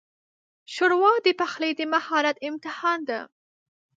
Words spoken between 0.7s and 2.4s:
ښوروا د پخلي د مهارت